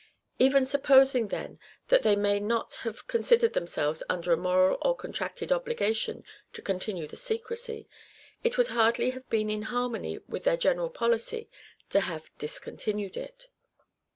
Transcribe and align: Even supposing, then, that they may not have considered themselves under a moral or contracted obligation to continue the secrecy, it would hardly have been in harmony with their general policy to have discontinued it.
Even 0.39 0.65
supposing, 0.65 1.27
then, 1.27 1.59
that 1.89 2.01
they 2.01 2.15
may 2.15 2.39
not 2.39 2.73
have 2.81 3.05
considered 3.05 3.53
themselves 3.53 4.01
under 4.09 4.33
a 4.33 4.35
moral 4.35 4.79
or 4.81 4.95
contracted 4.95 5.51
obligation 5.51 6.23
to 6.53 6.61
continue 6.63 7.05
the 7.07 7.15
secrecy, 7.15 7.87
it 8.43 8.57
would 8.57 8.69
hardly 8.69 9.11
have 9.11 9.29
been 9.29 9.47
in 9.51 9.61
harmony 9.61 10.17
with 10.27 10.43
their 10.43 10.57
general 10.57 10.89
policy 10.89 11.51
to 11.91 11.99
have 11.99 12.31
discontinued 12.39 13.15
it. 13.15 13.47